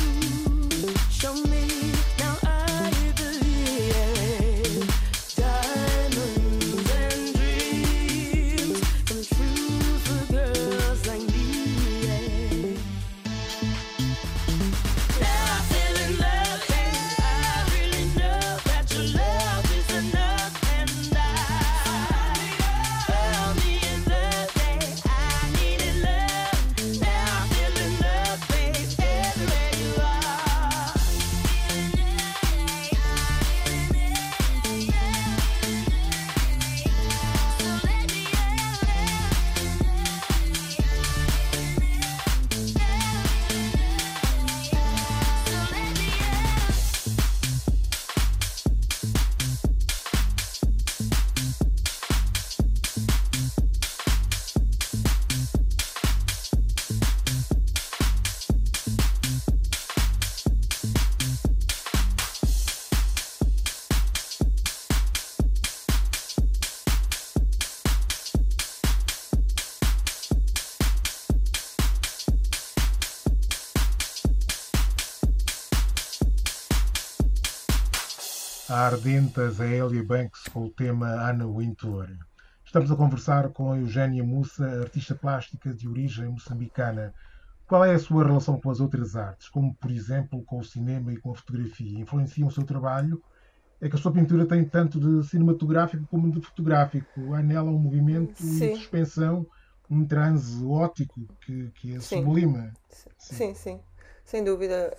[78.88, 82.09] A ardente Azélia Banks com o tema Ana Wintour.
[82.64, 87.12] Estamos a conversar com a Eugénia Mussa, artista plástica de origem moçambicana.
[87.66, 91.12] Qual é a sua relação com as outras artes, como por exemplo com o cinema
[91.12, 91.98] e com a fotografia?
[91.98, 93.22] Influenciam o seu trabalho?
[93.79, 97.35] É que a sua pintura tem tanto de cinematográfico como de fotográfico.
[97.35, 98.72] Há nela um movimento Sim.
[98.72, 99.46] de suspensão,
[99.90, 102.22] um transe ótico que, que a Sim.
[102.22, 102.72] sublima.
[103.18, 103.81] Sim, sim,
[104.24, 104.96] sem dúvida.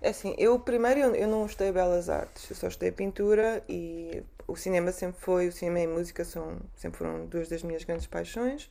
[0.00, 4.22] É assim, eu primeiro eu, eu não estudei belas artes, eu só estudei pintura e
[4.46, 7.84] o cinema sempre foi, o cinema e a música são, sempre foram duas das minhas
[7.84, 8.70] grandes paixões.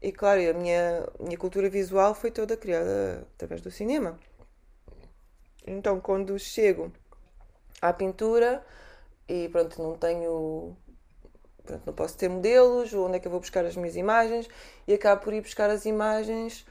[0.00, 4.18] E claro, a minha, minha cultura visual foi toda criada através do cinema.
[5.66, 6.92] Então, quando chego
[7.80, 8.64] à pintura
[9.28, 10.76] e pronto, não tenho
[11.64, 14.48] pronto, não posso ter modelos, onde é que eu vou buscar as minhas imagens
[14.86, 16.66] e acabo por ir buscar as imagens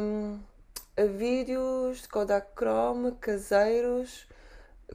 [0.00, 0.38] hum,
[0.98, 4.26] a vídeos de Kodak Chrome caseiros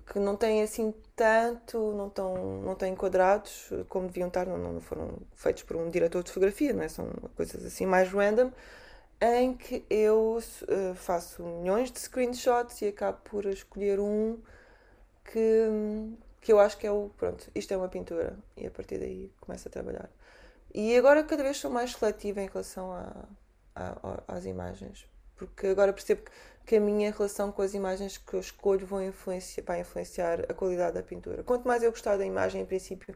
[0.08, 4.82] que não têm assim tanto, não estão não têm enquadrados como deviam estar, não, não
[4.82, 6.88] foram feitos por um diretor de fotografia, não é?
[6.90, 8.52] São coisas assim mais random,
[9.22, 14.38] em que eu eh, faço milhões de screenshots e acabo por escolher um
[15.26, 15.68] que,
[16.42, 17.10] que eu acho que é o.
[17.18, 18.38] Pronto, isto é uma pintura.
[18.58, 20.10] E a partir daí começo a trabalhar.
[20.74, 23.26] E agora cada vez sou mais seletiva em relação a,
[23.76, 25.08] a- às imagens.
[25.38, 26.24] Porque agora percebo
[26.66, 30.54] que, a minha relação com as imagens que eu escolho vão influenciar, vai influenciar a
[30.54, 31.44] qualidade da pintura.
[31.44, 33.16] Quanto mais eu gostar da imagem, em princípio,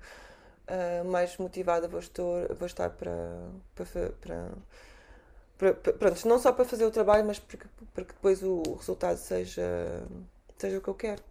[0.67, 2.23] ah, mais motivada vou estar,
[2.57, 4.11] vou estar para, para,
[5.57, 7.57] para, para- pronto, não só para fazer o trabalho, mas para
[8.05, 9.63] que, depois o resultado seja,
[10.57, 11.21] seja o que eu quero.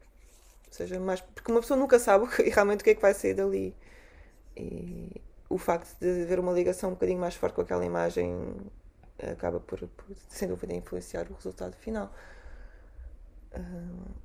[0.71, 3.35] Seja mais, porque uma pessoa nunca sabe que- realmente o que é que vai sair
[3.35, 3.75] dali.
[4.57, 5.11] E
[5.49, 8.57] o facto de haver uma ligação um bocadinho mais forte com aquela imagem
[9.23, 12.13] acaba por, por, sem dúvida, influenciar o resultado final.
[13.53, 13.61] Ah,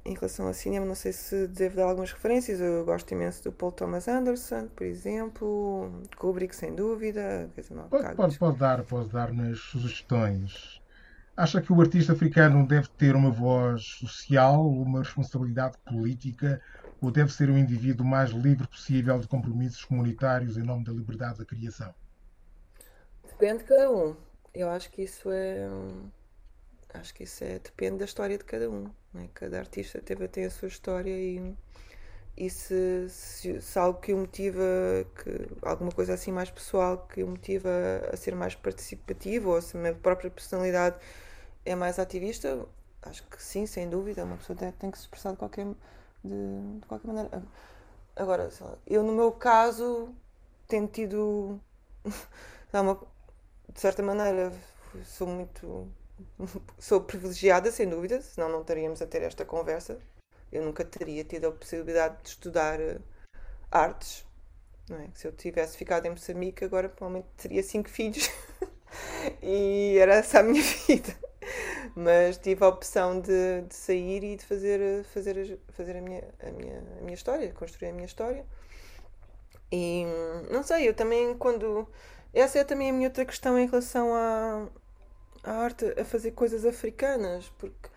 [0.06, 2.60] em relação ao cinema, não sei se devo dar algumas referências.
[2.60, 7.50] Eu gosto imenso do Paul Thomas Anderson, por exemplo, Kubrick, sem dúvida.
[7.89, 10.82] Pode, pode, pode dar, pode dar nas sugestões.
[11.36, 16.62] Acha que o artista africano deve ter uma voz social, uma responsabilidade política,
[17.00, 21.39] ou deve ser um indivíduo mais livre possível de compromissos comunitários em nome da liberdade
[21.39, 21.94] da criação?
[23.24, 24.16] Depende de cada um.
[24.54, 25.68] Eu acho que isso é.
[26.93, 27.60] Acho que isso é.
[27.60, 28.89] Depende da história de cada um.
[29.14, 29.30] Né?
[29.34, 31.56] Cada artista teve, tem a sua história e,
[32.38, 34.62] e se, se, se algo que o motiva,
[35.16, 37.70] que, alguma coisa assim mais pessoal que o motiva
[38.12, 40.97] a ser mais participativo ou se a minha própria personalidade
[41.66, 42.66] é mais ativista,
[43.04, 44.26] acho que sim, sem dúvida.
[44.26, 45.66] Uma pessoa tem, tem que se expressar de qualquer,
[46.24, 47.43] de, de qualquer maneira.
[48.16, 50.14] Agora, lá, eu no meu caso
[50.68, 51.60] tenho tido.
[52.74, 52.99] uma,
[53.74, 54.51] de certa maneira,
[55.05, 55.88] sou muito.
[56.78, 59.97] Sou privilegiada, sem dúvida, senão não estaríamos a ter esta conversa.
[60.51, 62.99] Eu nunca teria tido a possibilidade de estudar eh,
[63.72, 64.26] artes.
[64.91, 65.07] É?
[65.15, 68.30] Se eu tivesse ficado em Moçambique, agora provavelmente teria cinco filhos
[69.41, 71.15] e era essa a minha vida.
[71.95, 76.51] mas tive a opção de, de sair e de fazer, fazer, fazer a, minha, a,
[76.51, 78.45] minha, a minha história, construir a minha história.
[79.72, 80.05] E
[80.49, 81.88] não sei, eu também quando.
[82.34, 84.67] Essa é também a minha outra questão em relação à,
[85.43, 87.89] à arte, a fazer coisas africanas, porque,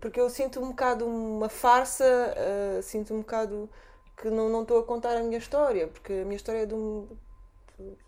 [0.00, 2.04] porque eu sinto um bocado uma farsa,
[2.36, 3.68] eh, sinto um bocado
[4.16, 6.74] que não não estou a contar a minha história, porque a minha história é de
[6.74, 7.06] um.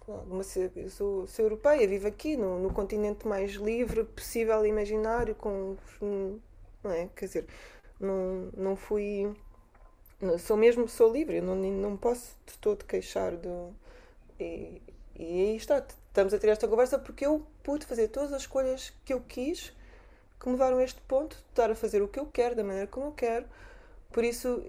[0.06, 0.42] uma,
[0.76, 5.76] eu sou, sou europeia, vivo aqui no, no continente mais livre possível imaginário, com.
[6.82, 7.08] Não é?
[7.16, 7.46] Quer dizer,
[8.00, 9.32] não, não fui.
[10.20, 13.74] não- Sou mesmo, sou livre, não, não posso de todo queixar do.
[14.40, 14.82] E,
[15.16, 18.92] e aí está, estamos a ter esta conversa porque eu pude fazer todas as escolhas
[19.04, 19.72] que eu quis
[20.40, 22.62] que me levaram a este ponto de estar a fazer o que eu quero, da
[22.62, 23.46] maneira como eu quero.
[24.12, 24.62] Por isso,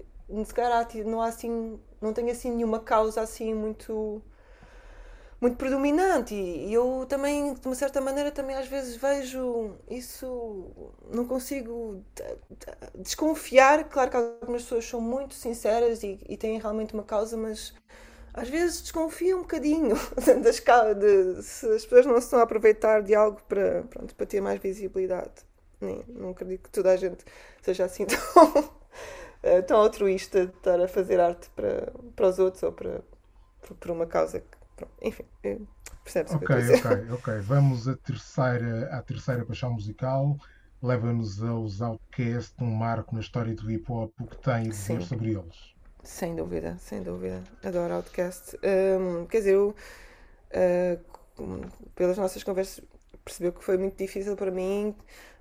[0.45, 4.21] se calhar não há assim, não tenho assim nenhuma causa assim muito
[5.41, 10.71] muito predominante e, eu também, de uma certa maneira, também às vezes vejo isso,
[11.11, 12.01] não consigo
[12.95, 13.83] desconfiar.
[13.89, 17.73] Claro que algumas pessoas são muito sinceras e, e têm realmente uma causa, mas
[18.35, 19.95] às vezes desconfio um bocadinho
[20.43, 20.59] das,
[20.97, 24.41] de, se as pessoas não se estão a aproveitar de algo para, pronto, para ter
[24.41, 25.31] mais visibilidade.
[25.79, 27.23] Nem, não acredito que toda a gente
[27.61, 28.71] seja assim tão,
[29.41, 33.01] eh, tão altruísta de estar a fazer arte para, para os outros ou para,
[33.79, 34.57] por uma causa que.
[34.75, 35.59] pronto, enfim, eh,
[36.03, 37.39] percebe-se o que Ok, eu a ok, ok.
[37.41, 40.37] Vamos à terceira, à terceira paixão musical.
[40.81, 44.13] Leva-nos aos Outcast, um marco na história do hip hop.
[44.19, 45.01] O que tem a dizer Sim.
[45.01, 45.74] sobre eles?
[46.05, 47.43] Sem dúvida, sem dúvida.
[47.63, 48.57] Adoro Outcast.
[48.63, 49.75] Hum, quer dizer, eu,
[51.35, 51.61] com-
[51.95, 52.83] pelas nossas conversas,
[53.23, 54.95] percebeu que foi muito difícil para mim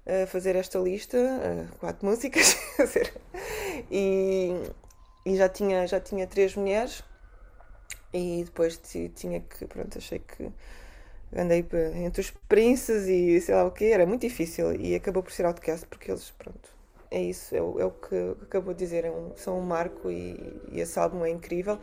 [0.07, 2.57] ah, fazer esta lista, ah, quatro músicas,
[3.91, 4.51] e,
[5.27, 7.03] e já tinha, já tinha três mulheres,
[8.13, 10.51] e depois ti- tinha que, pronto, achei que
[11.37, 11.67] andei
[12.07, 15.47] entre os princes e sei lá o que, era muito difícil, e acabou por ser
[15.47, 16.71] Outcast porque eles, pronto,
[17.15, 20.11] é isso, é o, é o que acabou de dizer, é um- são um marco
[20.11, 20.37] e,
[20.73, 21.79] e esse álbum é incrível.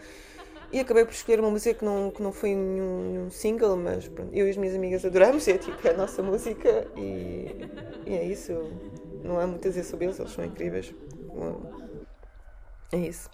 [0.71, 4.07] E acabei por escolher uma música que não, que não foi nenhum, nenhum single, mas
[4.07, 7.47] pronto, eu e as minhas amigas adoramos, é tipo é a nossa música e,
[8.05, 8.53] e é isso.
[9.23, 10.93] Não há muito a dizer sobre eles, eles são incríveis.
[12.91, 13.29] É isso.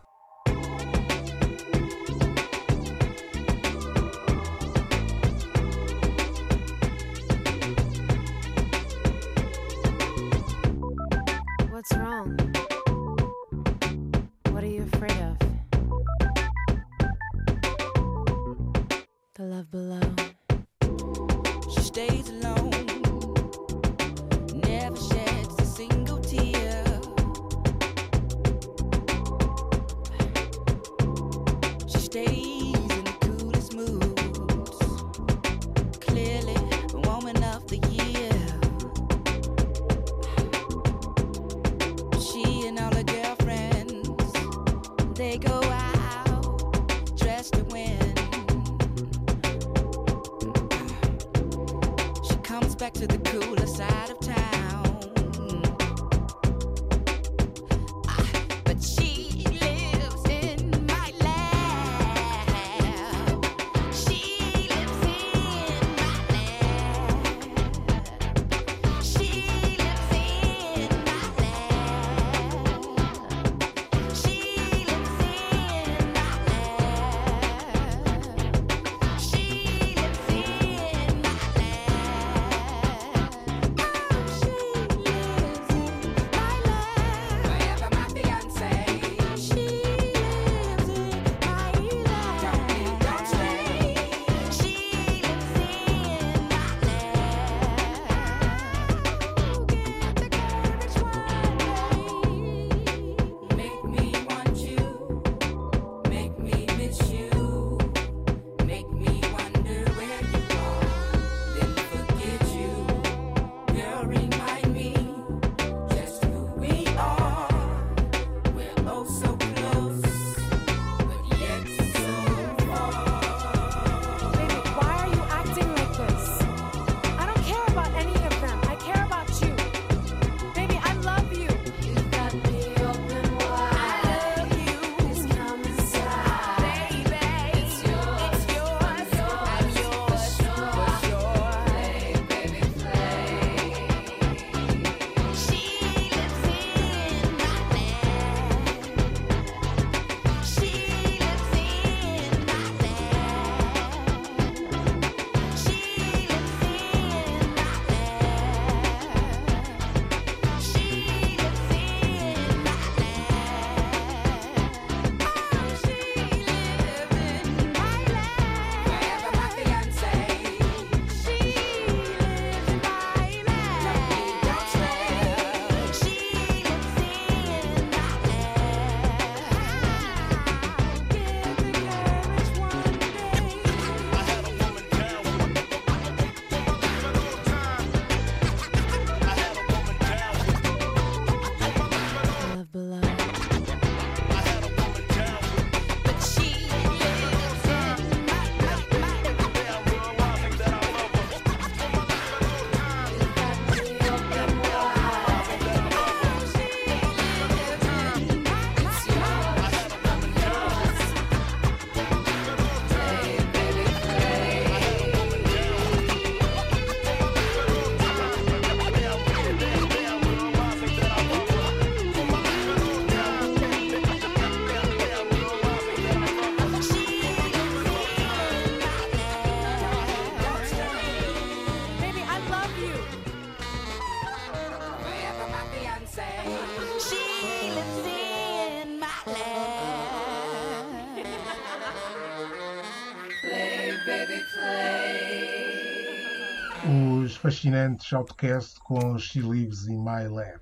[247.47, 250.59] Fascinantes Outcast com She Lives in My Lap.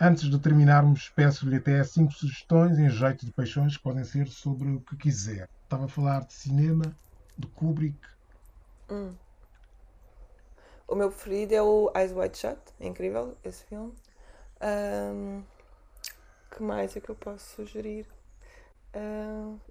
[0.00, 4.70] Antes de terminarmos, peço-lhe até cinco sugestões em jeito de paixões que podem ser sobre
[4.70, 5.50] o que quiser.
[5.64, 6.96] Estava a falar de cinema,
[7.36, 7.98] de Kubrick.
[10.88, 13.92] O meu preferido é o Eyes Wide Shut, é incrível esse filme.
[14.62, 15.42] Ahm,
[16.52, 18.06] que mais é que eu posso sugerir?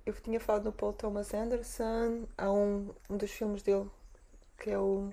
[0.05, 3.89] Eu tinha falado no Paul Thomas Anderson, há um, um dos filmes dele
[4.59, 5.09] que é o.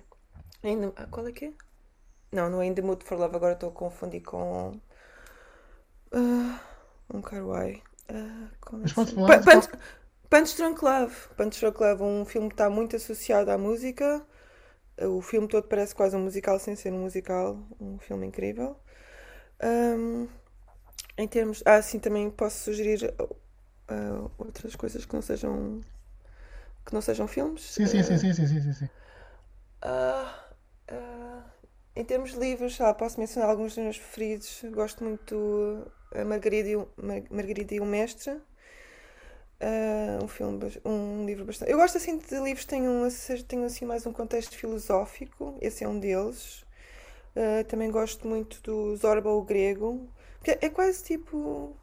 [0.63, 1.53] In the- ah, qual é que é?
[2.33, 4.79] Não, não é In the Mood for Love, agora estou a confundir com.
[6.11, 6.59] ah,
[7.13, 7.81] um Carway.
[8.09, 9.69] Ah, como é Mas falar, Pa- Punch,
[10.29, 11.15] Punch Drunk Love.
[11.37, 14.25] Punch Drunk Love, um filme que está muito associado à música.
[15.01, 17.59] O filme todo parece quase um musical sem ser um musical.
[17.79, 18.77] Um filme incrível.
[19.61, 20.27] Ahm,
[21.17, 21.63] em termos.
[21.65, 23.13] Ah, sim, também posso sugerir
[23.89, 25.81] ah, outras coisas que não sejam.
[26.85, 27.77] que não sejam filmes.
[27.77, 28.89] Sim, sim, sim, sim, sim, sim, sim, sim.
[31.95, 34.63] Em termos de livros, posso mencionar alguns dos meus preferidos.
[34.71, 35.35] Gosto muito
[36.13, 38.39] A Margarida e o, Mar- Margarida e o Mestre.
[39.59, 41.71] Ah, um filme, um livro bastante.
[41.71, 43.07] Eu gosto assim de livros que tenham,
[43.47, 45.57] tenham assim mais um contexto filosófico.
[45.61, 46.65] Esse é um deles.
[47.35, 50.09] Ah, também gosto muito do Zorba o Grego.
[50.39, 51.75] Porque é quase tipo.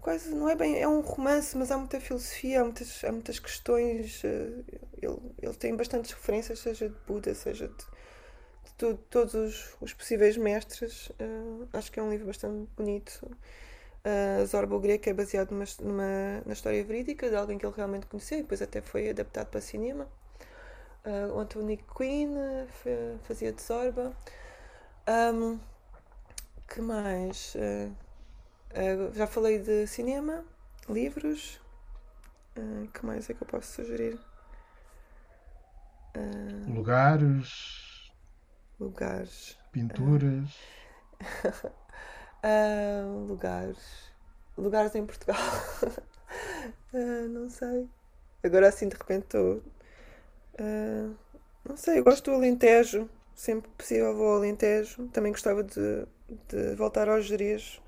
[0.00, 3.38] Quase, não é bem, é um romance, mas há muita filosofia, há muitas, há muitas
[3.40, 4.22] questões.
[4.24, 4.64] eh,
[5.02, 7.84] Ele, ele tem bastantes referências, seja de Buda, seja de,
[9.10, 11.10] todos os, os possíveis mestres.
[11.18, 13.30] Eh, acho que é um livro bastante bonito.
[14.06, 17.74] Uh, Zorba o Grego é baseado numa, numa- na história verídica de alguém que ele
[17.76, 20.06] realmente conheceu e depois até foi adaptado para cinema.
[21.04, 22.34] Uh, o Anthony Quinn
[22.68, 24.12] fa- fazia de Zorba.
[25.08, 25.58] Um,
[26.68, 27.54] que mais?
[27.54, 27.90] Uh,
[28.74, 30.44] uh, já falei de cinema,
[30.88, 31.60] livros.
[32.56, 34.18] Uh, que mais é que eu posso sugerir?
[36.16, 37.93] Uh, Lugares,
[38.84, 39.58] lugares.
[39.72, 40.50] pinturas.
[42.46, 43.78] Ah, lugares.
[44.58, 45.36] Lugares em Portugal.
[46.96, 47.88] Ah, não sei.
[48.42, 49.62] Agora assim de repente estou.
[50.60, 51.10] ah,
[51.64, 53.08] não sei, eu gosto do Alentejo.
[53.34, 55.08] Sempre possível vou ao Alentejo.
[55.08, 56.06] Também gostava de,
[56.48, 57.80] de voltar aos Jerez.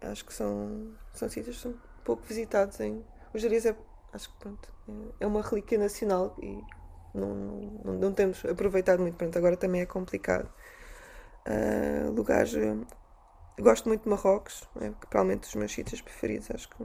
[0.00, 1.74] Acho que são, são sítios que são
[2.04, 3.04] pouco visitados em.
[3.34, 3.76] Os Jerez é.
[4.12, 4.72] Acho que pronto.
[4.88, 6.62] É é uma relíquia nacional e
[7.14, 7.34] não,
[7.84, 9.16] não, não temos aproveitado muito.
[9.16, 10.48] Pronto, agora também é complicado.
[11.46, 12.54] Ah, lugares.
[12.56, 12.76] ah,
[13.60, 16.84] Gosto muito de Marrocos, é provavelmente dos meus sítios preferidos, acho que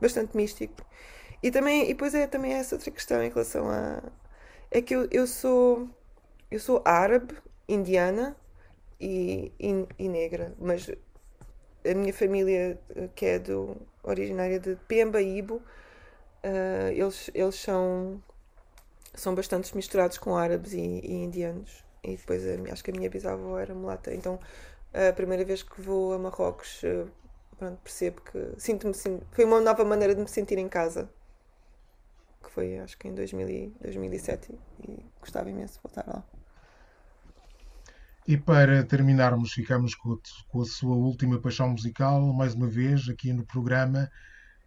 [0.00, 0.74] bastante místico.
[1.42, 4.02] E também, e depois é também essa outra questão em relação a
[4.70, 5.88] é que eu, eu sou
[6.50, 7.34] eu sou árabe,
[7.68, 8.36] indiana
[9.00, 10.90] e, e, e negra, mas
[11.84, 15.62] a minha família eh, que é do originária de Pemba Ibo,
[16.42, 18.22] eh, eles eles são
[19.14, 21.84] são bastante misturados com árabes e, e indianos.
[22.02, 22.42] E depois
[22.72, 24.38] acho que a minha bisavó era mulata, então
[24.94, 27.06] a primeira vez que vou a Marrocos, eh,
[27.58, 28.94] pronto, percebo que sinto-me
[29.32, 31.08] foi uma nova maneira de me sentir em casa.
[32.42, 34.48] Que foi acho que em 2000 e- 2007
[34.86, 34.90] e
[35.20, 36.22] gostava imenso de voltar lá.
[38.26, 43.32] E para terminarmos, ficamos com, com a sua última paixão musical, mais uma vez, aqui
[43.32, 44.10] no programa,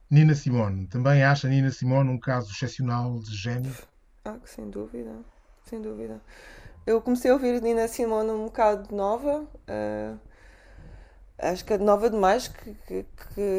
[0.10, 0.88] Nina Simone.
[0.88, 3.78] Também acha Nina Simone um caso excepcional de gênio?
[4.26, 5.12] Ah, sem dúvida,
[5.66, 6.20] sem dúvida.
[6.86, 10.16] Eu comecei a ouvir Nina Simone um bocado nova, ah,
[11.38, 13.06] acho que é nova demais, que, que,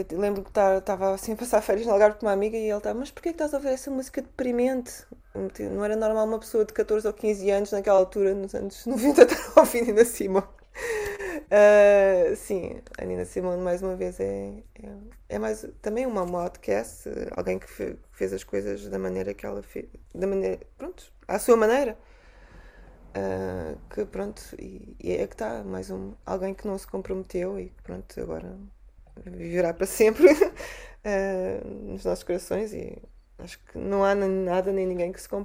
[0.04, 2.78] que lembro que estava assim a passar férias no Algarve com uma amiga e ela
[2.78, 5.06] estava, mas porquê que estás a ouvir essa música deprimente?
[5.70, 9.22] Não era normal uma pessoa de 14 ou 15 anos naquela altura, nos anos 90,
[9.22, 10.46] estar a ouvir Nina Simone.
[11.50, 14.96] Ah, sim, a Nina Simone mais uma vez é, é,
[15.36, 19.62] é mais também uma outcast, alguém que fe- fez as coisas da maneira que ela
[19.62, 21.96] fez, da maneira, pronto, à sua maneira.
[23.14, 27.58] Ah, que pronto, e, e é que está, mais um, alguém que não se comprometeu
[27.58, 28.54] e que pronto, agora
[29.26, 30.26] viverá para sempre
[31.04, 32.98] ah, nos nossos corações e
[33.38, 35.44] acho que não há nada nem ninguém que se, com-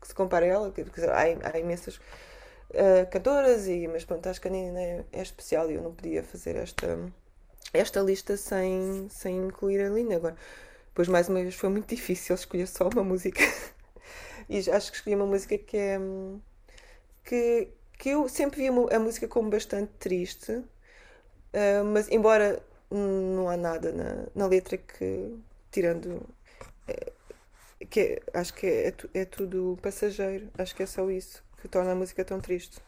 [0.00, 1.22] que se compare a ela, quer dizer, há,
[1.54, 2.00] há imensas
[2.74, 5.94] ah, cantoras, e, mas pronto, acho que a Nina é, é especial e eu não
[5.94, 6.98] podia fazer esta,
[7.72, 10.36] esta lista sem, sem incluir a Lina agora.
[10.94, 13.40] Pois mais uma vez foi muito difícil escolher só uma música.
[14.48, 15.98] E acho que escolhi uma música que é
[17.24, 17.68] que,
[17.98, 20.62] que eu sempre vi a música como bastante triste,
[21.54, 25.36] ah, mas embora não há nada na, na letra que
[25.70, 26.22] tirando
[26.88, 27.12] eh,
[27.90, 31.92] que é- acho que é, é tudo passageiro, acho que é só isso que torna
[31.92, 32.80] a música tão triste.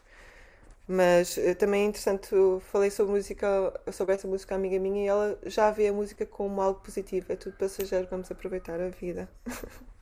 [0.87, 2.29] Mas eh, também é interessante,
[2.71, 6.61] falei sobre música, sobre essa música amiga minha e ela já vê a música como
[6.61, 9.29] algo positivo, é tudo passageiro, vamos aproveitar a vida.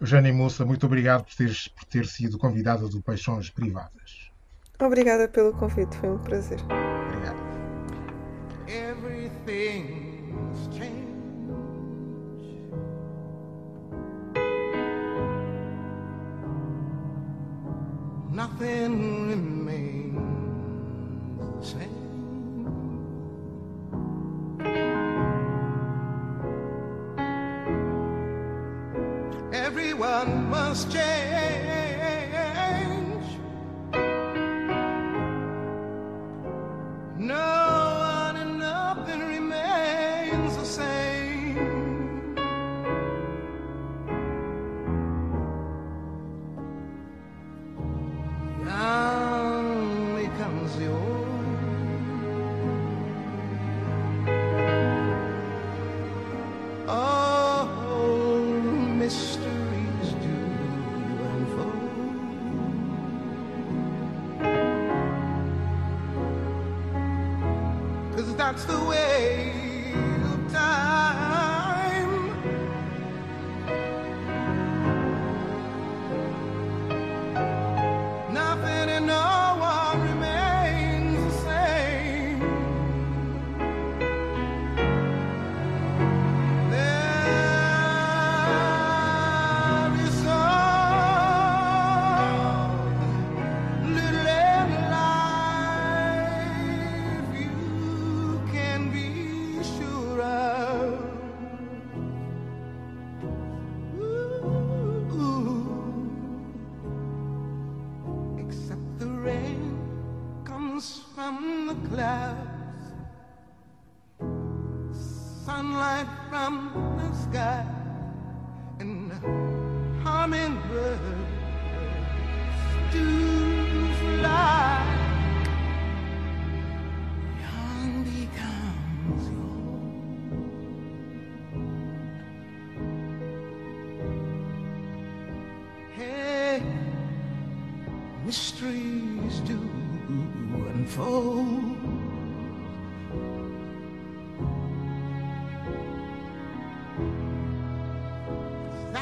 [0.00, 4.30] Eugénia Moça, muito obrigado por, teres, por ter sido convidada do Paixões Privadas.
[4.78, 6.60] Obrigada pelo convite, foi um prazer.
[7.08, 7.48] Obrigado.
[8.68, 10.07] Everything's
[18.38, 20.14] Nothing remains
[21.40, 21.90] the same.
[29.52, 31.67] Everyone must change.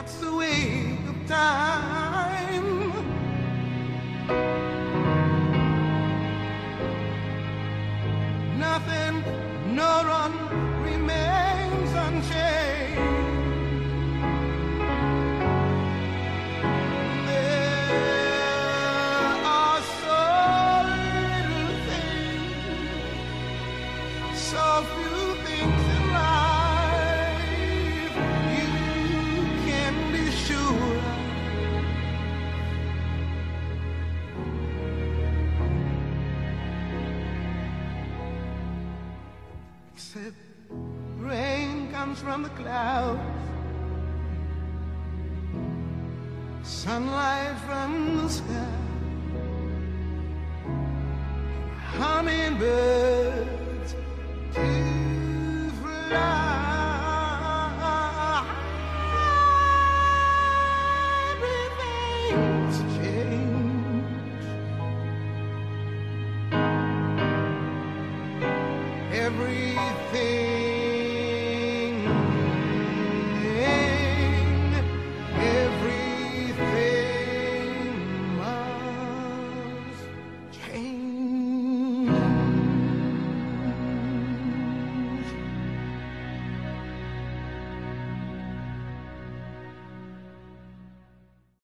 [0.07, 1.96] The way of time.